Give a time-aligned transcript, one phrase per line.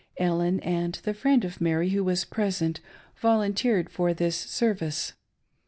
[0.17, 2.79] Ellen and the friend of Mary who was present
[3.21, 5.13] volunteered for this service.